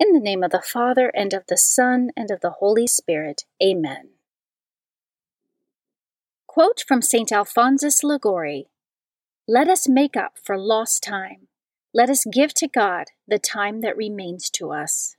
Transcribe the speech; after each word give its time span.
In 0.00 0.12
the 0.12 0.20
name 0.20 0.44
of 0.44 0.52
the 0.52 0.62
Father, 0.62 1.10
and 1.14 1.34
of 1.34 1.44
the 1.48 1.56
Son, 1.56 2.10
and 2.16 2.30
of 2.30 2.40
the 2.40 2.56
Holy 2.58 2.86
Spirit. 2.86 3.44
Amen. 3.60 4.10
Quote 6.46 6.84
from 6.86 7.02
St. 7.02 7.32
Alphonsus 7.32 8.04
Liguori 8.04 8.68
Let 9.48 9.68
us 9.68 9.88
make 9.88 10.16
up 10.16 10.34
for 10.42 10.56
lost 10.56 11.02
time. 11.02 11.48
Let 11.92 12.10
us 12.10 12.24
give 12.24 12.54
to 12.54 12.68
God 12.68 13.06
the 13.26 13.40
time 13.40 13.80
that 13.80 13.96
remains 13.96 14.50
to 14.50 14.70
us. 14.70 15.16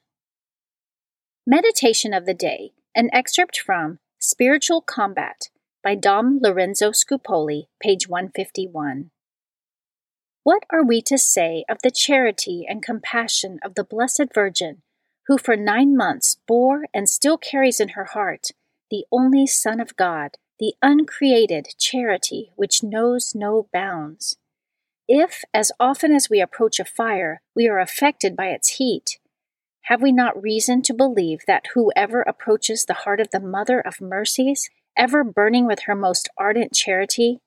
Meditation 1.45 2.13
of 2.13 2.25
the 2.25 2.33
Day, 2.33 2.71
an 2.95 3.09
excerpt 3.11 3.59
from 3.59 3.99
Spiritual 4.17 4.81
Combat 4.81 5.49
by 5.83 5.95
Dom 5.95 6.39
Lorenzo 6.41 6.91
Scupoli, 6.91 7.67
page 7.81 8.07
151. 8.07 9.11
What 10.49 10.63
are 10.71 10.83
we 10.83 11.03
to 11.03 11.19
say 11.19 11.63
of 11.69 11.83
the 11.83 11.91
charity 11.91 12.65
and 12.67 12.81
compassion 12.81 13.59
of 13.63 13.75
the 13.75 13.83
Blessed 13.83 14.33
Virgin, 14.33 14.81
who 15.27 15.37
for 15.37 15.55
nine 15.55 15.95
months 15.95 16.37
bore 16.47 16.87
and 16.91 17.07
still 17.07 17.37
carries 17.37 17.79
in 17.79 17.89
her 17.89 18.05
heart 18.05 18.47
the 18.89 19.05
only 19.11 19.45
Son 19.45 19.79
of 19.79 19.95
God, 19.95 20.37
the 20.57 20.73
uncreated 20.81 21.75
charity 21.77 22.51
which 22.55 22.81
knows 22.81 23.35
no 23.35 23.67
bounds? 23.71 24.37
If, 25.07 25.43
as 25.53 25.71
often 25.79 26.11
as 26.11 26.31
we 26.31 26.41
approach 26.41 26.79
a 26.79 26.83
fire, 26.83 27.43
we 27.55 27.67
are 27.67 27.79
affected 27.79 28.35
by 28.35 28.47
its 28.47 28.77
heat, 28.77 29.19
have 29.81 30.01
we 30.01 30.11
not 30.11 30.41
reason 30.41 30.81
to 30.81 30.95
believe 30.95 31.41
that 31.45 31.67
whoever 31.75 32.23
approaches 32.23 32.85
the 32.85 33.01
heart 33.05 33.21
of 33.21 33.29
the 33.29 33.39
Mother 33.39 33.79
of 33.79 34.01
Mercies, 34.01 34.71
ever 34.97 35.23
burning 35.23 35.67
with 35.67 35.81
her 35.81 35.93
most 35.93 36.27
ardent 36.39 36.73
charity, 36.73 37.39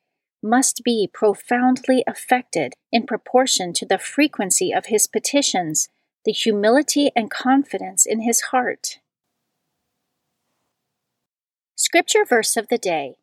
must 0.42 0.82
be 0.84 1.08
profoundly 1.12 2.02
affected 2.06 2.74
in 2.90 3.06
proportion 3.06 3.72
to 3.72 3.86
the 3.86 3.98
frequency 3.98 4.72
of 4.72 4.86
his 4.86 5.06
petitions, 5.06 5.88
the 6.24 6.32
humility 6.32 7.10
and 7.14 7.30
confidence 7.30 8.04
in 8.04 8.20
his 8.20 8.40
heart. 8.52 8.98
Scripture 11.76 12.24
verse 12.24 12.56
of 12.56 12.68
the 12.68 12.78
day 12.78 13.16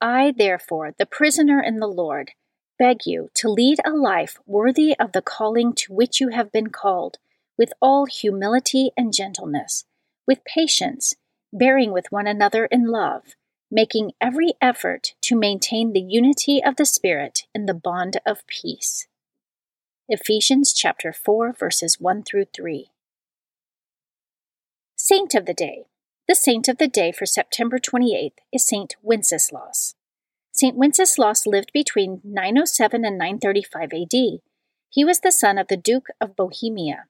I, 0.00 0.32
therefore, 0.36 0.94
the 0.98 1.06
prisoner 1.06 1.60
in 1.60 1.80
the 1.80 1.88
Lord, 1.88 2.32
beg 2.78 2.98
you 3.04 3.30
to 3.34 3.48
lead 3.48 3.78
a 3.84 3.90
life 3.90 4.38
worthy 4.46 4.94
of 4.98 5.12
the 5.12 5.22
calling 5.22 5.72
to 5.74 5.92
which 5.92 6.20
you 6.20 6.28
have 6.28 6.52
been 6.52 6.68
called, 6.68 7.18
with 7.56 7.72
all 7.82 8.06
humility 8.06 8.92
and 8.96 9.12
gentleness, 9.12 9.84
with 10.26 10.44
patience, 10.44 11.14
bearing 11.52 11.92
with 11.92 12.12
one 12.12 12.26
another 12.26 12.66
in 12.66 12.86
love 12.86 13.34
making 13.70 14.12
every 14.20 14.54
effort 14.60 15.14
to 15.22 15.36
maintain 15.36 15.92
the 15.92 16.00
unity 16.00 16.62
of 16.64 16.76
the 16.76 16.86
Spirit 16.86 17.42
in 17.54 17.66
the 17.66 17.74
bond 17.74 18.18
of 18.24 18.46
peace. 18.46 19.06
Ephesians 20.08 20.72
chapter 20.72 21.12
4 21.12 21.52
verses 21.52 22.00
1 22.00 22.22
through 22.22 22.46
3. 22.54 22.90
Saint 24.96 25.34
of 25.34 25.46
the 25.46 25.54
Day. 25.54 25.84
The 26.26 26.34
saint 26.34 26.68
of 26.68 26.78
the 26.78 26.88
day 26.88 27.12
for 27.12 27.24
September 27.24 27.78
28th 27.78 28.32
is 28.52 28.66
Saint 28.66 28.96
Wenceslaus. 29.02 29.94
Saint 30.52 30.76
Wenceslaus 30.76 31.46
lived 31.46 31.70
between 31.72 32.20
907 32.24 33.04
and 33.04 33.16
935 33.16 33.90
AD. 33.92 34.40
He 34.90 35.04
was 35.04 35.20
the 35.20 35.32
son 35.32 35.56
of 35.56 35.68
the 35.68 35.76
Duke 35.76 36.08
of 36.20 36.36
Bohemia. 36.36 37.04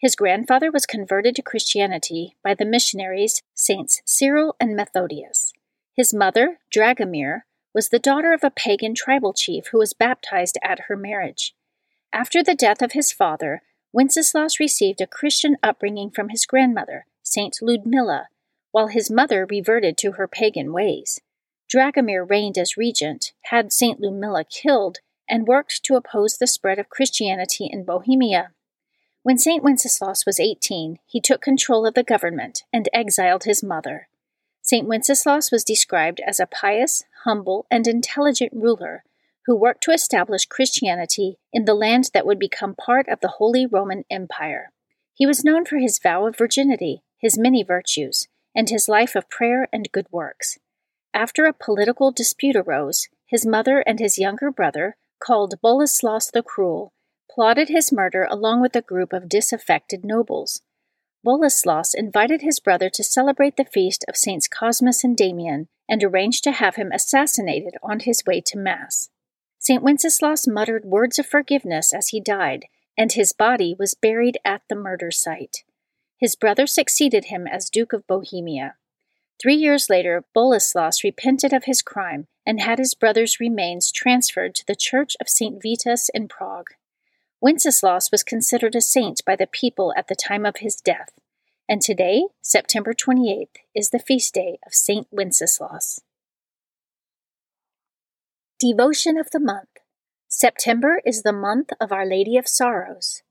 His 0.00 0.16
grandfather 0.16 0.70
was 0.70 0.86
converted 0.86 1.34
to 1.36 1.42
Christianity 1.42 2.36
by 2.42 2.54
the 2.54 2.64
missionaries 2.64 3.42
Saints 3.54 4.02
Cyril 4.04 4.56
and 4.60 4.76
Methodius. 4.76 5.52
His 5.96 6.14
mother, 6.14 6.58
Dragomir, 6.74 7.42
was 7.74 7.88
the 7.88 7.98
daughter 7.98 8.32
of 8.32 8.42
a 8.44 8.50
pagan 8.50 8.94
tribal 8.94 9.32
chief 9.32 9.68
who 9.68 9.78
was 9.78 9.92
baptized 9.92 10.58
at 10.62 10.86
her 10.88 10.96
marriage. 10.96 11.54
After 12.12 12.42
the 12.42 12.54
death 12.54 12.82
of 12.82 12.92
his 12.92 13.12
father, 13.12 13.62
Wenceslaus 13.92 14.60
received 14.60 15.00
a 15.00 15.06
Christian 15.06 15.56
upbringing 15.62 16.10
from 16.10 16.28
his 16.28 16.46
grandmother, 16.46 17.06
Saint 17.22 17.58
Ludmilla, 17.60 18.28
while 18.72 18.88
his 18.88 19.10
mother 19.10 19.46
reverted 19.48 19.96
to 19.98 20.12
her 20.12 20.28
pagan 20.28 20.72
ways. 20.72 21.20
Dragomir 21.72 22.28
reigned 22.28 22.58
as 22.58 22.76
regent, 22.76 23.32
had 23.42 23.72
Saint 23.72 24.00
Ludmilla 24.00 24.44
killed, 24.44 24.98
and 25.28 25.46
worked 25.46 25.84
to 25.84 25.94
oppose 25.94 26.38
the 26.38 26.46
spread 26.46 26.78
of 26.78 26.88
Christianity 26.88 27.66
in 27.66 27.84
Bohemia. 27.84 28.50
When 29.22 29.38
Saint 29.38 29.62
Wenceslaus 29.62 30.26
was 30.26 30.40
18, 30.40 30.98
he 31.06 31.20
took 31.20 31.40
control 31.40 31.86
of 31.86 31.94
the 31.94 32.02
government 32.02 32.64
and 32.72 32.88
exiled 32.92 33.44
his 33.44 33.62
mother. 33.62 34.08
St. 34.62 34.86
Wenceslaus 34.86 35.50
was 35.50 35.64
described 35.64 36.20
as 36.26 36.38
a 36.38 36.46
pious, 36.46 37.04
humble, 37.24 37.66
and 37.70 37.86
intelligent 37.86 38.52
ruler 38.54 39.04
who 39.46 39.56
worked 39.56 39.82
to 39.84 39.92
establish 39.92 40.46
Christianity 40.46 41.38
in 41.52 41.64
the 41.64 41.74
land 41.74 42.10
that 42.12 42.26
would 42.26 42.38
become 42.38 42.74
part 42.74 43.08
of 43.08 43.20
the 43.20 43.34
Holy 43.38 43.66
Roman 43.66 44.04
Empire. 44.10 44.72
He 45.14 45.26
was 45.26 45.44
known 45.44 45.64
for 45.64 45.78
his 45.78 45.98
vow 45.98 46.26
of 46.26 46.36
virginity, 46.36 47.02
his 47.18 47.38
many 47.38 47.62
virtues, 47.62 48.28
and 48.54 48.68
his 48.68 48.88
life 48.88 49.14
of 49.14 49.30
prayer 49.30 49.68
and 49.72 49.90
good 49.92 50.06
works. 50.10 50.58
After 51.12 51.46
a 51.46 51.52
political 51.52 52.12
dispute 52.12 52.56
arose, 52.56 53.08
his 53.26 53.46
mother 53.46 53.80
and 53.86 53.98
his 53.98 54.18
younger 54.18 54.50
brother, 54.50 54.96
called 55.20 55.60
Boleslaus 55.60 56.30
the 56.30 56.42
Cruel, 56.42 56.92
plotted 57.30 57.68
his 57.68 57.92
murder 57.92 58.26
along 58.30 58.60
with 58.60 58.74
a 58.76 58.82
group 58.82 59.12
of 59.12 59.28
disaffected 59.28 60.04
nobles. 60.04 60.62
Boleslas 61.24 61.94
invited 61.94 62.40
his 62.40 62.60
brother 62.60 62.88
to 62.90 63.04
celebrate 63.04 63.56
the 63.56 63.64
feast 63.64 64.04
of 64.08 64.16
Saints 64.16 64.48
Cosmas 64.48 65.04
and 65.04 65.16
Damian 65.16 65.68
and 65.88 66.02
arranged 66.02 66.44
to 66.44 66.52
have 66.52 66.76
him 66.76 66.90
assassinated 66.92 67.74
on 67.82 68.00
his 68.00 68.24
way 68.26 68.40
to 68.46 68.58
Mass. 68.58 69.10
St. 69.58 69.82
Wenceslaus 69.82 70.46
muttered 70.46 70.86
words 70.86 71.18
of 71.18 71.26
forgiveness 71.26 71.92
as 71.92 72.08
he 72.08 72.20
died, 72.20 72.64
and 72.96 73.12
his 73.12 73.34
body 73.34 73.76
was 73.78 73.94
buried 73.94 74.38
at 74.44 74.62
the 74.68 74.74
murder 74.74 75.10
site. 75.10 75.64
His 76.16 76.36
brother 76.36 76.66
succeeded 76.66 77.26
him 77.26 77.46
as 77.46 77.68
Duke 77.68 77.92
of 77.92 78.06
Bohemia. 78.06 78.76
Three 79.40 79.56
years 79.56 79.90
later, 79.90 80.24
Boleslas 80.34 81.02
repented 81.02 81.52
of 81.52 81.64
his 81.64 81.82
crime 81.82 82.26
and 82.46 82.60
had 82.60 82.78
his 82.78 82.94
brother's 82.94 83.40
remains 83.40 83.92
transferred 83.92 84.54
to 84.54 84.66
the 84.66 84.74
Church 84.74 85.16
of 85.20 85.28
St. 85.28 85.62
Vitus 85.62 86.08
in 86.14 86.28
Prague. 86.28 86.70
Wenceslaus 87.42 88.12
was 88.12 88.22
considered 88.22 88.74
a 88.74 88.82
saint 88.82 89.24
by 89.24 89.34
the 89.34 89.46
people 89.46 89.94
at 89.96 90.08
the 90.08 90.14
time 90.14 90.44
of 90.44 90.58
his 90.58 90.76
death, 90.76 91.10
and 91.66 91.80
today, 91.80 92.24
September 92.42 92.92
28th, 92.92 93.56
is 93.74 93.90
the 93.90 93.98
feast 93.98 94.34
day 94.34 94.58
of 94.66 94.74
St. 94.74 95.06
Wenceslaus. 95.10 96.00
Devotion 98.58 99.16
of 99.16 99.30
the 99.30 99.40
Month 99.40 99.68
September 100.28 101.00
is 101.06 101.22
the 101.22 101.32
month 101.32 101.70
of 101.80 101.92
Our 101.92 102.04
Lady 102.04 102.36
of 102.36 102.46
Sorrows. 102.46 103.22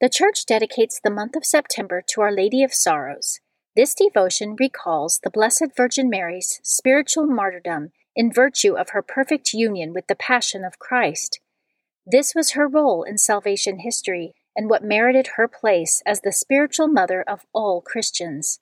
The 0.00 0.08
Church 0.08 0.44
dedicates 0.44 1.00
the 1.02 1.10
month 1.10 1.36
of 1.36 1.46
September 1.46 2.02
to 2.08 2.20
Our 2.22 2.32
Lady 2.32 2.64
of 2.64 2.74
Sorrows. 2.74 3.38
This 3.76 3.94
devotion 3.94 4.56
recalls 4.58 5.20
the 5.22 5.30
Blessed 5.30 5.68
Virgin 5.76 6.10
Mary's 6.10 6.60
spiritual 6.64 7.26
martyrdom 7.26 7.92
in 8.16 8.32
virtue 8.32 8.74
of 8.74 8.90
her 8.90 9.02
perfect 9.02 9.52
union 9.52 9.92
with 9.94 10.08
the 10.08 10.16
Passion 10.16 10.64
of 10.64 10.80
Christ. 10.80 11.38
This 12.06 12.34
was 12.34 12.52
her 12.52 12.68
role 12.68 13.02
in 13.02 13.18
salvation 13.18 13.80
history 13.80 14.34
and 14.54 14.70
what 14.70 14.84
merited 14.84 15.30
her 15.36 15.48
place 15.48 16.02
as 16.06 16.20
the 16.20 16.32
spiritual 16.32 16.86
mother 16.86 17.22
of 17.22 17.44
all 17.52 17.80
Christians. 17.80 18.60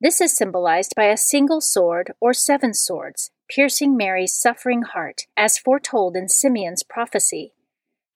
This 0.00 0.20
is 0.20 0.36
symbolized 0.36 0.94
by 0.96 1.04
a 1.04 1.16
single 1.16 1.60
sword 1.60 2.12
or 2.20 2.32
seven 2.32 2.72
swords, 2.72 3.30
piercing 3.50 3.96
Mary's 3.96 4.32
suffering 4.32 4.82
heart, 4.82 5.26
as 5.36 5.58
foretold 5.58 6.16
in 6.16 6.28
Simeon's 6.28 6.82
prophecy. 6.82 7.52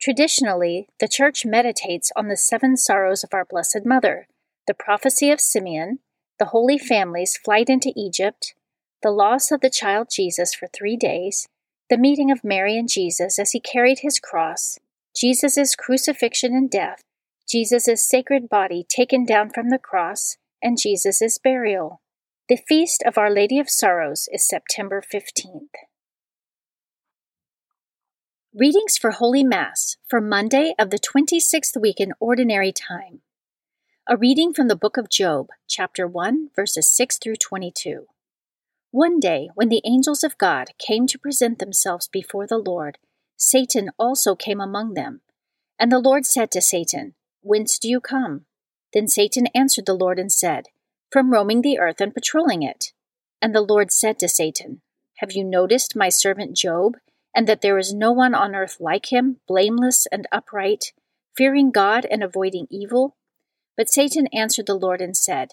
Traditionally, 0.00 0.88
the 0.98 1.08
Church 1.08 1.44
meditates 1.44 2.10
on 2.16 2.28
the 2.28 2.36
seven 2.36 2.76
sorrows 2.76 3.22
of 3.22 3.34
our 3.34 3.44
Blessed 3.44 3.84
Mother, 3.84 4.28
the 4.66 4.74
prophecy 4.74 5.30
of 5.30 5.40
Simeon, 5.40 5.98
the 6.38 6.46
Holy 6.46 6.78
Family's 6.78 7.36
flight 7.36 7.68
into 7.68 7.92
Egypt, 7.94 8.54
the 9.02 9.10
loss 9.10 9.50
of 9.50 9.60
the 9.60 9.70
child 9.70 10.08
Jesus 10.10 10.54
for 10.54 10.68
three 10.68 10.96
days, 10.96 11.48
the 11.90 11.98
meeting 11.98 12.30
of 12.30 12.44
Mary 12.44 12.78
and 12.78 12.88
Jesus 12.88 13.36
as 13.36 13.50
he 13.50 13.58
carried 13.58 13.98
his 13.98 14.20
cross, 14.20 14.78
Jesus' 15.14 15.74
crucifixion 15.74 16.54
and 16.54 16.70
death, 16.70 17.02
Jesus' 17.48 18.08
sacred 18.08 18.48
body 18.48 18.86
taken 18.88 19.26
down 19.26 19.50
from 19.50 19.70
the 19.70 19.78
cross, 19.78 20.36
and 20.62 20.78
Jesus' 20.80 21.36
burial. 21.42 22.00
The 22.48 22.56
feast 22.56 23.02
of 23.04 23.18
Our 23.18 23.30
Lady 23.30 23.58
of 23.58 23.68
Sorrows 23.68 24.28
is 24.32 24.46
September 24.46 25.02
15th. 25.02 25.74
Readings 28.54 28.96
for 28.96 29.10
Holy 29.10 29.42
Mass 29.42 29.96
for 30.08 30.20
Monday 30.20 30.74
of 30.78 30.90
the 30.90 30.98
26th 30.98 31.80
week 31.80 31.98
in 31.98 32.12
Ordinary 32.20 32.72
Time. 32.72 33.22
A 34.06 34.16
reading 34.16 34.52
from 34.52 34.68
the 34.68 34.76
book 34.76 34.96
of 34.96 35.08
Job, 35.10 35.48
chapter 35.68 36.06
1, 36.06 36.50
verses 36.54 36.88
6 36.88 37.18
through 37.18 37.36
22. 37.36 38.06
One 38.92 39.20
day, 39.20 39.50
when 39.54 39.68
the 39.68 39.82
angels 39.84 40.24
of 40.24 40.36
God 40.36 40.70
came 40.78 41.06
to 41.06 41.18
present 41.18 41.60
themselves 41.60 42.08
before 42.08 42.48
the 42.48 42.58
Lord, 42.58 42.98
Satan 43.36 43.90
also 43.98 44.34
came 44.34 44.60
among 44.60 44.94
them. 44.94 45.20
And 45.78 45.92
the 45.92 46.00
Lord 46.00 46.26
said 46.26 46.50
to 46.50 46.60
Satan, 46.60 47.14
Whence 47.40 47.78
do 47.78 47.88
you 47.88 48.00
come? 48.00 48.46
Then 48.92 49.06
Satan 49.06 49.46
answered 49.54 49.86
the 49.86 49.94
Lord 49.94 50.18
and 50.18 50.32
said, 50.32 50.66
From 51.10 51.32
roaming 51.32 51.62
the 51.62 51.78
earth 51.78 52.00
and 52.00 52.12
patrolling 52.12 52.62
it. 52.62 52.92
And 53.40 53.54
the 53.54 53.60
Lord 53.60 53.92
said 53.92 54.18
to 54.18 54.28
Satan, 54.28 54.82
Have 55.18 55.32
you 55.32 55.44
noticed 55.44 55.94
my 55.94 56.08
servant 56.08 56.56
Job, 56.56 56.96
and 57.32 57.46
that 57.46 57.60
there 57.60 57.78
is 57.78 57.94
no 57.94 58.10
one 58.10 58.34
on 58.34 58.56
earth 58.56 58.78
like 58.80 59.12
him, 59.12 59.36
blameless 59.46 60.08
and 60.10 60.26
upright, 60.32 60.92
fearing 61.36 61.70
God 61.70 62.04
and 62.10 62.24
avoiding 62.24 62.66
evil? 62.70 63.16
But 63.76 63.88
Satan 63.88 64.26
answered 64.32 64.66
the 64.66 64.74
Lord 64.74 65.00
and 65.00 65.16
said, 65.16 65.50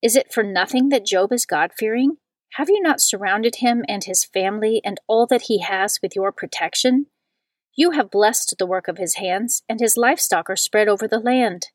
Is 0.00 0.14
it 0.14 0.32
for 0.32 0.44
nothing 0.44 0.90
that 0.90 1.04
Job 1.04 1.32
is 1.32 1.44
God 1.44 1.72
fearing? 1.76 2.18
Have 2.54 2.68
you 2.68 2.80
not 2.80 3.00
surrounded 3.00 3.56
him 3.56 3.84
and 3.88 4.04
his 4.04 4.24
family 4.24 4.80
and 4.84 4.98
all 5.06 5.26
that 5.26 5.42
he 5.42 5.60
has 5.60 6.00
with 6.02 6.16
your 6.16 6.32
protection? 6.32 7.06
You 7.76 7.92
have 7.92 8.10
blessed 8.10 8.56
the 8.58 8.66
work 8.66 8.88
of 8.88 8.98
his 8.98 9.14
hands, 9.14 9.62
and 9.68 9.78
his 9.78 9.96
livestock 9.96 10.50
are 10.50 10.56
spread 10.56 10.88
over 10.88 11.06
the 11.06 11.20
land. 11.20 11.68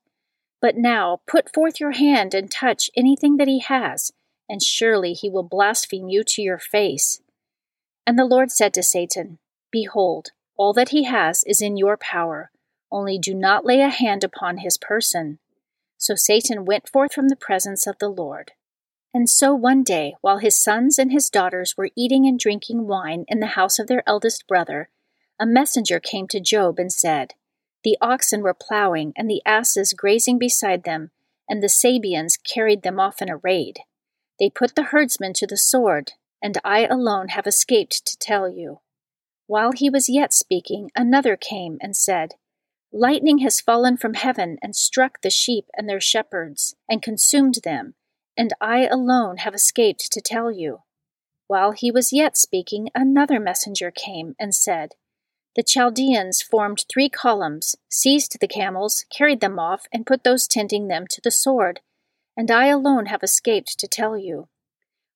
But 0.62 0.76
now 0.76 1.22
put 1.28 1.54
forth 1.54 1.80
your 1.80 1.92
hand 1.92 2.34
and 2.34 2.52
touch 2.52 2.90
anything 2.98 3.38
that 3.38 3.48
he 3.48 3.60
has, 3.60 4.12
and 4.50 4.62
surely 4.62 5.14
he 5.14 5.30
will 5.30 5.44
blaspheme 5.44 6.10
you 6.10 6.24
to 6.26 6.42
your 6.42 6.60
face. 6.60 7.22
And 8.06 8.20
the 8.20 8.26
Lord 8.26 8.52
said 8.52 8.74
to 8.74 8.84
Satan, 8.84 9.40
Behold, 9.72 10.32
all 10.58 10.74
that 10.74 10.90
he 10.90 11.04
has 11.04 11.44
is 11.46 11.62
in 11.62 11.78
your 11.78 11.98
power, 11.98 12.52
only 12.92 13.18
do 13.18 13.34
not 13.34 13.66
lay 13.66 13.82
a 13.82 13.90
hand 13.90 14.24
upon 14.24 14.58
his 14.58 14.78
person. 14.78 15.40
So 15.98 16.16
Satan 16.16 16.66
went 16.66 16.90
forth 16.90 17.14
from 17.14 17.30
the 17.30 17.36
presence 17.36 17.88
of 17.88 17.98
the 18.00 18.10
Lord. 18.10 18.52
And 19.14 19.30
so 19.30 19.54
one 19.54 19.84
day, 19.84 20.16
while 20.22 20.40
his 20.40 20.62
sons 20.62 20.98
and 20.98 21.12
his 21.12 21.30
daughters 21.30 21.76
were 21.78 21.92
eating 21.96 22.26
and 22.26 22.40
drinking 22.40 22.88
wine 22.88 23.26
in 23.28 23.40
the 23.40 23.48
house 23.48 23.78
of 23.78 23.88
their 23.88 24.04
eldest 24.08 24.48
brother, 24.48 24.90
a 25.40 25.46
messenger 25.46 26.00
came 26.00 26.28
to 26.30 26.40
Job 26.40 26.80
and 26.80 26.92
said, 26.92 27.34
The 27.84 27.98
oxen 28.02 28.42
were 28.42 28.56
plowing, 28.56 29.14
and 29.16 29.30
the 29.30 29.42
asses 29.46 29.94
grazing 29.94 30.40
beside 30.40 30.84
them, 30.84 31.12
and 31.48 31.62
the 31.62 31.70
Sabeans 31.70 32.38
carried 32.38 32.82
them 32.82 33.00
off 33.00 33.22
in 33.22 33.30
a 33.30 33.38
raid. 33.38 33.82
They 34.40 34.50
put 34.50 34.76
the 34.76 34.84
herdsmen 34.84 35.34
to 35.34 35.48
the 35.48 35.58
sword, 35.58 36.14
and 36.42 36.58
I 36.64 36.86
alone 36.86 37.30
have 37.30 37.46
escaped 37.46 38.06
to 38.08 38.18
tell 38.18 38.50
you. 38.50 38.80
While 39.46 39.74
he 39.74 39.90
was 39.90 40.10
yet 40.10 40.34
speaking, 40.34 40.90
another 40.96 41.36
came 41.36 41.78
and 41.82 41.96
said, 41.96 42.34
Lightning 42.92 43.40
has 43.40 43.62
fallen 43.62 43.98
from 43.98 44.14
heaven 44.14 44.58
and 44.62 44.76
struck 44.76 45.22
the 45.22 45.30
sheep 45.30 45.66
and 45.76 45.88
their 45.88 46.02
shepherds, 46.02 46.76
and 46.90 47.02
consumed 47.02 47.60
them, 47.64 47.96
and 48.38 48.54
I 48.60 48.86
alone 48.88 49.38
have 49.38 49.54
escaped 49.54 50.12
to 50.12 50.22
tell 50.22 50.52
you. 50.52 50.84
While 51.48 51.72
he 51.72 51.92
was 51.92 52.14
yet 52.14 52.38
speaking, 52.38 52.90
another 52.96 53.40
messenger 53.40 53.92
came 53.92 54.36
and 54.40 54.56
said, 54.56 54.94
The 55.56 55.64
Chaldeans 55.64 56.42
formed 56.42 56.86
three 56.90 57.10
columns, 57.10 57.76
seized 57.90 58.40
the 58.40 58.48
camels, 58.48 59.06
carried 59.10 59.42
them 59.42 59.60
off, 59.60 59.86
and 59.92 60.06
put 60.06 60.24
those 60.24 60.48
tending 60.48 60.88
them 60.88 61.06
to 61.08 61.22
the 61.22 61.32
sword, 61.32 61.82
and 62.36 62.50
I 62.50 62.68
alone 62.68 63.08
have 63.08 63.24
escaped 63.24 63.78
to 63.80 63.88
tell 63.88 64.18
you. 64.18 64.48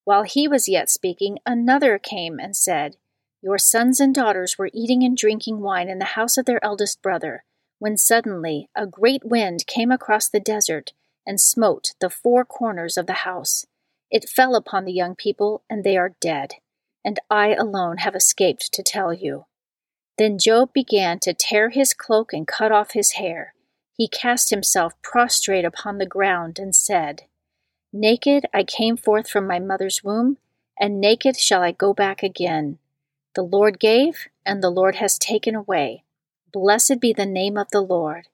While 0.04 0.22
he 0.22 0.46
was 0.46 0.68
yet 0.68 0.88
speaking, 0.90 1.38
another 1.44 1.98
came 1.98 2.38
and 2.38 2.56
said, 2.56 2.96
Your 3.42 3.58
sons 3.58 4.00
and 4.00 4.14
daughters 4.14 4.56
were 4.58 4.70
eating 4.72 5.02
and 5.02 5.16
drinking 5.16 5.60
wine 5.60 5.88
in 5.88 5.98
the 5.98 6.14
house 6.16 6.38
of 6.38 6.46
their 6.46 6.64
eldest 6.64 7.02
brother 7.02 7.44
when 7.78 7.96
suddenly 7.96 8.68
a 8.74 8.86
great 8.86 9.24
wind 9.24 9.66
came 9.66 9.90
across 9.90 10.28
the 10.28 10.40
desert 10.40 10.92
and 11.28 11.38
smote 11.38 11.92
the 12.00 12.08
four 12.08 12.42
corners 12.42 12.96
of 12.96 13.06
the 13.06 13.22
house. 13.28 13.66
It 14.10 14.28
fell 14.28 14.56
upon 14.56 14.86
the 14.86 14.92
young 14.92 15.14
people, 15.14 15.62
and 15.68 15.84
they 15.84 15.98
are 15.98 16.16
dead, 16.20 16.54
and 17.04 17.20
I 17.30 17.54
alone 17.54 17.98
have 17.98 18.16
escaped 18.16 18.72
to 18.72 18.82
tell 18.82 19.12
you. 19.12 19.44
Then 20.16 20.38
Job 20.38 20.72
began 20.72 21.18
to 21.20 21.34
tear 21.34 21.68
his 21.68 21.92
cloak 21.92 22.32
and 22.32 22.48
cut 22.48 22.72
off 22.72 22.92
his 22.92 23.12
hair. 23.12 23.52
He 23.92 24.08
cast 24.08 24.48
himself 24.48 24.94
prostrate 25.02 25.66
upon 25.66 25.98
the 25.98 26.06
ground 26.06 26.58
and 26.58 26.74
said, 26.74 27.24
Naked 27.92 28.46
I 28.54 28.64
came 28.64 28.96
forth 28.96 29.28
from 29.28 29.46
my 29.46 29.58
mother's 29.58 30.02
womb, 30.02 30.38
and 30.80 31.00
naked 31.00 31.36
shall 31.36 31.62
I 31.62 31.72
go 31.72 31.92
back 31.92 32.22
again. 32.22 32.78
The 33.34 33.42
Lord 33.42 33.78
gave, 33.78 34.28
and 34.46 34.62
the 34.62 34.70
Lord 34.70 34.96
has 34.96 35.18
taken 35.18 35.54
away. 35.54 36.04
Blessed 36.52 37.00
be 37.00 37.12
the 37.12 37.26
name 37.26 37.58
of 37.58 37.70
the 37.70 37.82
Lord. 37.82 38.28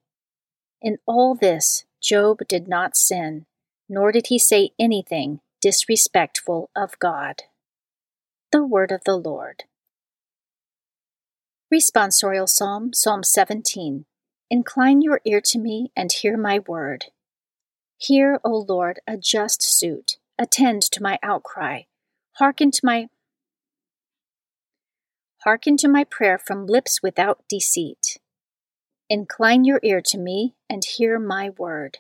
In 0.81 0.99
all 1.07 1.35
this, 1.35 1.84
Job 2.05 2.41
did 2.47 2.69
not 2.69 2.99
sin, 2.99 3.47
nor 3.89 4.13
did 4.13 4.27
he 4.27 4.39
say 4.39 4.73
anything 4.79 5.41
disrespectful 5.63 6.69
of 6.77 6.99
God. 6.99 7.45
The 8.53 8.63
Word 8.63 8.93
of 8.93 9.05
the 9.07 9.17
Lord. 9.17 9.65
Responsorial 11.73 12.47
Psalm, 12.47 12.93
Psalm 12.93 13.23
17. 13.23 14.05
Incline 14.51 15.01
your 15.01 15.23
ear 15.25 15.41
to 15.47 15.59
me 15.59 15.93
and 15.97 16.13
hear 16.13 16.37
my 16.37 16.59
word. 16.59 17.07
Hear, 17.97 18.39
O 18.45 18.67
Lord, 18.69 19.01
a 19.07 19.17
just 19.17 19.63
suit. 19.63 20.19
Attend 20.39 20.83
to 20.83 21.03
my 21.03 21.19
outcry. 21.23 21.85
Hearken 22.33 22.71
to 22.73 22.81
my 22.85 23.09
Hearken 25.45 25.79
to 25.79 25.89
my 25.89 26.05
prayer 26.05 26.37
from 26.37 26.67
lips 26.67 27.03
without 27.03 27.45
deceit. 27.49 28.19
Incline 29.11 29.65
your 29.65 29.81
ear 29.83 30.01
to 30.07 30.19
me 30.19 30.55
and 30.69 30.83
hear 30.83 31.19
my 31.19 31.51
word. 31.51 31.99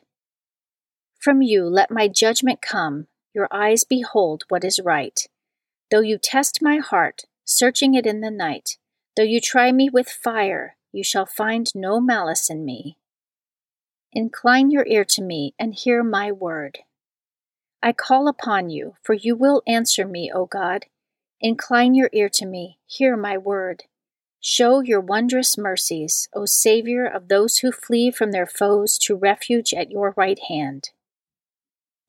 From 1.19 1.43
you 1.43 1.65
let 1.65 1.91
my 1.91 2.09
judgment 2.09 2.63
come, 2.63 3.09
your 3.35 3.49
eyes 3.51 3.85
behold 3.85 4.45
what 4.49 4.65
is 4.65 4.81
right. 4.83 5.21
Though 5.91 6.01
you 6.01 6.19
test 6.19 6.63
my 6.63 6.79
heart, 6.79 7.25
searching 7.45 7.95
it 7.95 8.07
in 8.07 8.21
the 8.21 8.31
night, 8.31 8.79
though 9.17 9.23
you 9.23 9.41
try 9.41 9.71
me 9.71 9.91
with 9.91 10.09
fire, 10.09 10.77
you 10.93 11.05
shall 11.05 11.27
find 11.27 11.71
no 11.75 12.01
malice 12.01 12.49
in 12.49 12.65
me. 12.65 12.97
Incline 14.13 14.71
your 14.71 14.87
ear 14.87 15.05
to 15.05 15.23
me 15.23 15.55
and 15.59 15.75
hear 15.75 16.03
my 16.03 16.33
word. 16.33 16.79
I 17.83 17.93
call 17.93 18.29
upon 18.29 18.71
you, 18.71 18.95
for 19.03 19.13
you 19.13 19.37
will 19.37 19.63
answer 19.67 20.07
me, 20.07 20.31
O 20.35 20.47
God. 20.47 20.87
Incline 21.41 21.95
your 21.95 22.09
ear 22.15 22.31
to 22.35 22.47
me, 22.47 22.79
hear 22.87 23.15
my 23.15 23.37
word. 23.37 23.85
Show 24.47 24.81
your 24.81 25.01
wondrous 25.01 25.57
mercies, 25.57 26.29
O 26.35 26.45
Savior 26.45 27.07
of 27.07 27.29
those 27.29 27.61
who 27.61 27.73
flee 27.73 28.11
from 28.11 28.31
their 28.31 28.45
foes 28.45 28.99
to 28.99 29.17
refuge 29.17 29.73
at 29.73 29.91
your 29.91 30.13
right 30.19 30.39
hand. 30.39 30.91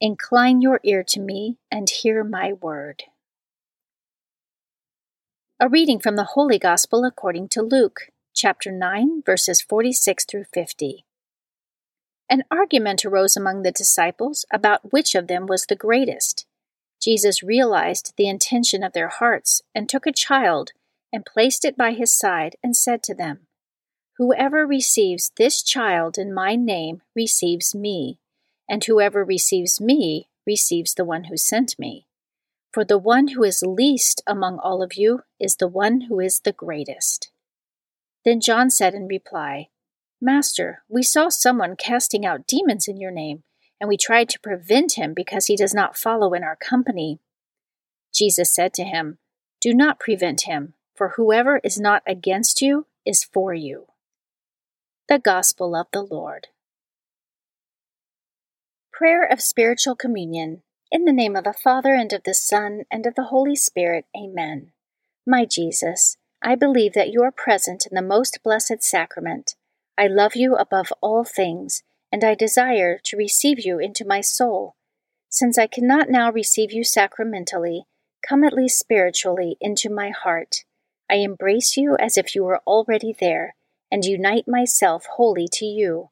Incline 0.02 0.60
your 0.62 0.82
ear 0.84 1.02
to 1.08 1.22
me 1.22 1.60
and 1.72 1.90
hear 1.90 2.26
my 2.26 2.52
word. 2.52 3.04
A 5.62 5.70
reading 5.70 5.98
from 5.98 6.18
the 6.18 6.32
Holy 6.36 6.60
Gospel 6.60 7.06
according 7.06 7.48
to 7.48 7.62
Luke, 7.62 8.10
chapter 8.34 8.70
9, 8.70 9.24
verses 9.26 9.62
46 9.62 10.26
through 10.26 10.46
50. 10.54 11.06
An 12.30 12.44
argument 12.52 13.06
arose 13.06 13.38
among 13.38 13.62
the 13.62 13.72
disciples 13.72 14.46
about 14.52 14.92
which 14.92 15.16
of 15.16 15.28
them 15.28 15.46
was 15.46 15.68
the 15.68 15.76
greatest. 15.78 16.46
Jesus 17.02 17.42
realized 17.42 18.12
the 18.18 18.28
intention 18.28 18.84
of 18.84 18.92
their 18.92 19.08
hearts 19.08 19.62
and 19.74 19.88
took 19.88 20.06
a 20.06 20.12
child 20.12 20.74
and 21.14 21.26
placed 21.26 21.66
it 21.66 21.78
by 21.78 21.92
his 21.94 22.12
side 22.12 22.56
and 22.64 22.76
said 22.76 23.04
to 23.04 23.16
them, 23.16 23.48
Whoever 24.18 24.66
receives 24.66 25.32
this 25.38 25.62
child 25.62 26.18
in 26.18 26.34
my 26.34 26.56
name 26.56 27.02
receives 27.16 27.76
me 27.76 28.20
and 28.68 28.84
whoever 28.84 29.24
receives 29.24 29.80
me 29.80 30.30
receives 30.46 30.94
the 30.94 31.06
one 31.06 31.26
who 31.26 31.38
sent 31.38 31.78
me. 31.78 32.08
For 32.72 32.84
the 32.84 32.98
one 32.98 33.30
who 33.30 33.44
is 33.44 33.64
least 33.66 34.22
among 34.28 34.60
all 34.60 34.84
of 34.84 34.96
you 34.96 35.22
is 35.40 35.56
the 35.56 35.68
one 35.68 36.02
who 36.02 36.20
is 36.20 36.42
the 36.42 36.52
greatest. 36.52 37.32
Then 38.26 38.42
John 38.42 38.70
said 38.70 38.94
in 38.94 39.08
reply, 39.08 39.70
Master, 40.22 40.84
we 40.90 41.04
saw 41.04 41.30
someone 41.30 41.76
casting 41.76 42.26
out 42.26 42.48
demons 42.48 42.88
in 42.88 42.98
your 42.98 43.12
name, 43.12 43.44
and 43.80 43.88
we 43.88 43.98
tried 43.98 44.30
to 44.30 44.40
prevent 44.40 44.94
him 44.94 45.14
because 45.14 45.46
he 45.46 45.56
does 45.56 45.74
not 45.74 45.98
follow 45.98 46.34
in 46.34 46.44
our 46.44 46.56
company. 46.56 47.20
Jesus 48.14 48.54
said 48.54 48.74
to 48.74 48.84
him, 48.84 49.20
Do 49.62 49.74
not 49.74 50.00
prevent 50.00 50.42
him, 50.42 50.74
for 50.96 51.10
whoever 51.10 51.60
is 51.64 51.80
not 51.80 52.04
against 52.08 52.62
you 52.62 52.88
is 53.06 53.24
for 53.24 53.54
you. 53.54 53.88
The 55.08 55.20
Gospel 55.20 55.76
of 55.76 55.88
the 55.92 56.02
Lord. 56.02 56.48
Prayer 58.92 59.26
of 59.26 59.42
Spiritual 59.42 59.96
Communion. 59.96 60.62
In 60.92 61.06
the 61.06 61.12
name 61.12 61.36
of 61.36 61.44
the 61.44 61.54
Father, 61.54 61.94
and 61.94 62.12
of 62.14 62.24
the 62.24 62.34
Son, 62.34 62.84
and 62.90 63.06
of 63.06 63.16
the 63.16 63.26
Holy 63.26 63.56
Spirit. 63.56 64.06
Amen. 64.16 64.72
My 65.28 65.46
Jesus, 65.46 66.18
I 66.42 66.56
believe 66.56 66.94
that 66.94 67.10
you 67.10 67.22
are 67.24 67.32
present 67.32 67.86
in 67.86 67.96
the 67.96 68.02
most 68.02 68.40
blessed 68.44 68.82
sacrament. 68.82 69.56
I 69.98 70.08
love 70.08 70.36
you 70.36 70.56
above 70.56 70.94
all 71.02 71.24
things, 71.24 71.84
and 72.12 72.24
I 72.24 72.36
desire 72.36 73.00
to 73.04 73.18
receive 73.18 73.66
you 73.66 73.80
into 73.80 74.06
my 74.06 74.22
soul. 74.22 74.76
Since 75.30 75.58
I 75.58 75.68
cannot 75.68 76.10
now 76.10 76.32
receive 76.32 76.72
you 76.72 76.84
sacramentally, 76.84 77.86
come 78.26 78.44
at 78.44 78.54
least 78.54 78.80
spiritually 78.80 79.58
into 79.60 79.90
my 79.90 80.12
heart. 80.12 80.64
I 81.10 81.16
embrace 81.16 81.78
you 81.78 81.96
as 81.98 82.18
if 82.18 82.36
you 82.36 82.44
were 82.44 82.62
already 82.66 83.16
there, 83.20 83.56
and 83.92 84.04
unite 84.04 84.46
myself 84.48 85.06
wholly 85.16 85.48
to 85.54 85.66
you. 85.66 86.10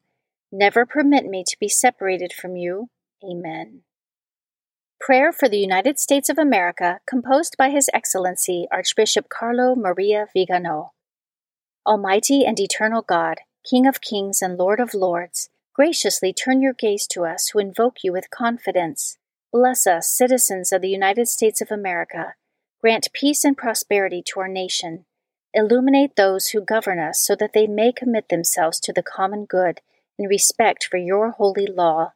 Never 0.52 0.86
permit 0.86 1.26
me 1.26 1.44
to 1.48 1.56
be 1.58 1.68
separated 1.68 2.32
from 2.32 2.56
you. 2.56 2.88
Amen. 3.28 3.82
Prayer 5.00 5.32
for 5.32 5.48
the 5.48 5.58
United 5.58 5.98
States 5.98 6.28
of 6.28 6.38
America, 6.38 7.00
composed 7.06 7.56
by 7.58 7.70
His 7.70 7.90
Excellency 7.92 8.66
Archbishop 8.70 9.28
Carlo 9.28 9.74
Maria 9.74 10.26
Vigano. 10.32 10.92
Almighty 11.86 12.44
and 12.46 12.58
eternal 12.58 13.02
God, 13.02 13.40
King 13.68 13.86
of 13.86 14.00
kings 14.00 14.40
and 14.40 14.56
Lord 14.56 14.80
of 14.80 14.94
lords, 14.94 15.50
graciously 15.74 16.32
turn 16.32 16.62
your 16.62 16.72
gaze 16.72 17.06
to 17.08 17.24
us 17.24 17.48
who 17.48 17.58
invoke 17.58 18.04
you 18.04 18.12
with 18.12 18.30
confidence. 18.30 19.18
Bless 19.52 19.86
us, 19.86 20.08
citizens 20.08 20.72
of 20.72 20.80
the 20.80 20.88
United 20.88 21.28
States 21.28 21.60
of 21.60 21.70
America. 21.70 22.34
Grant 22.84 23.08
peace 23.14 23.46
and 23.46 23.56
prosperity 23.56 24.22
to 24.26 24.40
our 24.40 24.48
nation. 24.48 25.06
Illuminate 25.54 26.16
those 26.16 26.48
who 26.48 26.60
govern 26.60 26.98
us 26.98 27.18
so 27.18 27.34
that 27.34 27.54
they 27.54 27.66
may 27.66 27.92
commit 27.92 28.28
themselves 28.28 28.78
to 28.80 28.92
the 28.92 29.02
common 29.02 29.46
good 29.46 29.80
in 30.18 30.26
respect 30.26 30.84
for 30.84 30.98
your 30.98 31.30
holy 31.30 31.66
law. 31.66 32.12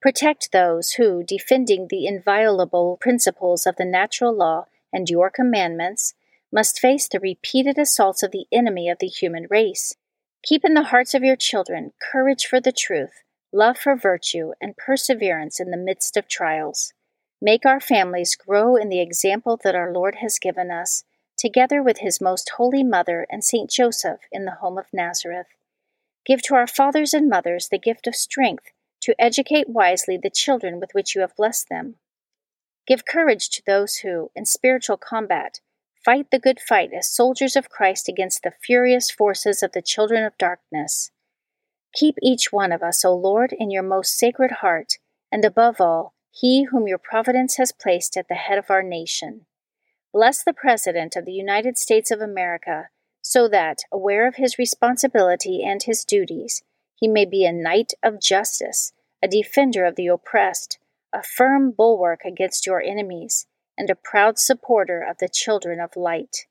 Protect 0.00 0.52
those 0.52 0.92
who, 0.92 1.22
defending 1.22 1.88
the 1.90 2.06
inviolable 2.06 2.96
principles 2.98 3.66
of 3.66 3.76
the 3.76 3.84
natural 3.84 4.34
law 4.34 4.64
and 4.90 5.10
your 5.10 5.28
commandments, 5.28 6.14
must 6.50 6.80
face 6.80 7.06
the 7.06 7.20
repeated 7.20 7.76
assaults 7.76 8.22
of 8.22 8.30
the 8.30 8.46
enemy 8.50 8.88
of 8.88 9.00
the 9.00 9.06
human 9.06 9.46
race. 9.50 9.96
Keep 10.42 10.64
in 10.64 10.72
the 10.72 10.84
hearts 10.84 11.12
of 11.12 11.22
your 11.22 11.36
children 11.36 11.92
courage 12.10 12.46
for 12.46 12.58
the 12.58 12.72
truth, 12.72 13.22
love 13.52 13.76
for 13.76 13.94
virtue, 13.94 14.52
and 14.62 14.78
perseverance 14.78 15.60
in 15.60 15.70
the 15.70 15.76
midst 15.76 16.16
of 16.16 16.26
trials. 16.26 16.94
Make 17.42 17.64
our 17.64 17.80
families 17.80 18.36
grow 18.36 18.76
in 18.76 18.90
the 18.90 19.00
example 19.00 19.58
that 19.64 19.74
our 19.74 19.92
Lord 19.92 20.16
has 20.16 20.38
given 20.38 20.70
us, 20.70 21.04
together 21.38 21.82
with 21.82 21.98
his 21.98 22.20
most 22.20 22.52
holy 22.56 22.84
mother 22.84 23.26
and 23.30 23.42
Saint 23.42 23.70
Joseph 23.70 24.20
in 24.30 24.44
the 24.44 24.56
home 24.56 24.76
of 24.76 24.92
Nazareth. 24.92 25.46
Give 26.26 26.42
to 26.42 26.54
our 26.54 26.66
fathers 26.66 27.14
and 27.14 27.30
mothers 27.30 27.68
the 27.68 27.78
gift 27.78 28.06
of 28.06 28.14
strength 28.14 28.72
to 29.02 29.14
educate 29.18 29.70
wisely 29.70 30.18
the 30.18 30.28
children 30.28 30.78
with 30.78 30.90
which 30.92 31.14
you 31.14 31.22
have 31.22 31.34
blessed 31.34 31.70
them. 31.70 31.94
Give 32.86 33.06
courage 33.06 33.48
to 33.50 33.62
those 33.66 33.96
who, 33.96 34.30
in 34.36 34.44
spiritual 34.44 34.98
combat, 34.98 35.60
fight 36.04 36.30
the 36.30 36.38
good 36.38 36.60
fight 36.60 36.90
as 36.92 37.10
soldiers 37.10 37.56
of 37.56 37.70
Christ 37.70 38.08
against 38.08 38.42
the 38.42 38.52
furious 38.62 39.10
forces 39.10 39.62
of 39.62 39.72
the 39.72 39.80
children 39.80 40.24
of 40.24 40.36
darkness. 40.36 41.10
Keep 41.94 42.16
each 42.22 42.52
one 42.52 42.70
of 42.70 42.82
us, 42.82 43.02
O 43.02 43.14
Lord, 43.14 43.54
in 43.58 43.70
your 43.70 43.82
most 43.82 44.18
sacred 44.18 44.50
heart, 44.60 44.98
and 45.32 45.44
above 45.44 45.80
all, 45.80 46.14
he 46.30 46.64
whom 46.64 46.86
your 46.86 46.98
providence 46.98 47.56
has 47.56 47.72
placed 47.72 48.16
at 48.16 48.28
the 48.28 48.34
head 48.34 48.58
of 48.58 48.70
our 48.70 48.82
nation. 48.82 49.46
Bless 50.12 50.42
the 50.42 50.52
President 50.52 51.16
of 51.16 51.24
the 51.24 51.32
United 51.32 51.78
States 51.78 52.10
of 52.10 52.20
America 52.20 52.88
so 53.22 53.48
that, 53.48 53.80
aware 53.92 54.26
of 54.26 54.36
his 54.36 54.58
responsibility 54.58 55.62
and 55.62 55.82
his 55.82 56.04
duties, 56.04 56.62
he 56.96 57.06
may 57.06 57.24
be 57.24 57.44
a 57.44 57.52
knight 57.52 57.92
of 58.02 58.20
justice, 58.20 58.92
a 59.22 59.28
defender 59.28 59.84
of 59.84 59.96
the 59.96 60.06
oppressed, 60.06 60.78
a 61.12 61.22
firm 61.22 61.70
bulwark 61.70 62.24
against 62.24 62.66
your 62.66 62.80
enemies, 62.80 63.46
and 63.76 63.90
a 63.90 63.94
proud 63.94 64.38
supporter 64.38 65.02
of 65.02 65.18
the 65.18 65.28
children 65.28 65.80
of 65.80 65.96
light. 65.96 66.46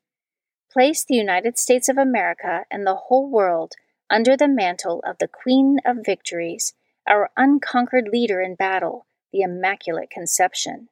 Place 0.72 1.04
the 1.04 1.16
United 1.16 1.58
States 1.58 1.88
of 1.88 1.98
America 1.98 2.64
and 2.70 2.86
the 2.86 2.94
whole 2.94 3.28
world 3.28 3.74
under 4.08 4.36
the 4.36 4.48
mantle 4.48 5.02
of 5.06 5.18
the 5.18 5.28
Queen 5.28 5.78
of 5.84 6.04
Victories, 6.04 6.74
our 7.06 7.30
unconquered 7.36 8.08
leader 8.08 8.40
in 8.40 8.54
battle, 8.54 9.06
the 9.32 9.40
Immaculate 9.40 10.10
Conception. 10.10 10.88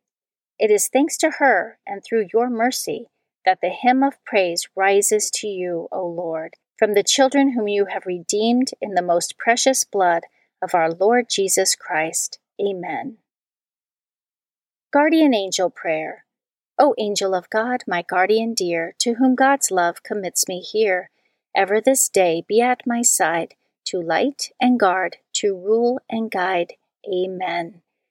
It 0.58 0.70
is 0.70 0.88
thanks 0.88 1.16
to 1.18 1.32
her 1.38 1.78
and 1.86 2.02
through 2.02 2.28
your 2.32 2.50
mercy 2.50 3.06
that 3.44 3.60
the 3.62 3.70
hymn 3.70 4.02
of 4.02 4.22
praise 4.24 4.68
rises 4.74 5.30
to 5.30 5.46
you, 5.46 5.88
O 5.92 6.04
Lord, 6.06 6.54
from 6.78 6.94
the 6.94 7.02
children 7.02 7.52
whom 7.52 7.68
you 7.68 7.86
have 7.86 8.06
redeemed 8.06 8.72
in 8.80 8.94
the 8.94 9.02
most 9.02 9.38
precious 9.38 9.84
blood 9.84 10.24
of 10.62 10.74
our 10.74 10.92
Lord 10.92 11.26
Jesus 11.30 11.74
Christ. 11.74 12.38
Amen. 12.60 13.18
Guardian 14.92 15.34
Angel 15.34 15.70
Prayer. 15.70 16.24
O 16.78 16.94
angel 16.98 17.34
of 17.34 17.50
God, 17.50 17.82
my 17.86 18.02
guardian 18.02 18.54
dear, 18.54 18.94
to 18.98 19.14
whom 19.14 19.34
God's 19.34 19.70
love 19.70 20.02
commits 20.02 20.46
me 20.46 20.60
here, 20.60 21.10
ever 21.56 21.80
this 21.80 22.08
day 22.08 22.44
be 22.46 22.60
at 22.60 22.86
my 22.86 23.02
side, 23.02 23.54
to 23.86 24.00
light 24.00 24.50
and 24.60 24.78
guard, 24.78 25.16
to 25.34 25.56
rule 25.56 26.00
and 26.08 26.30
guide. 26.30 26.74
Amen. 27.12 27.82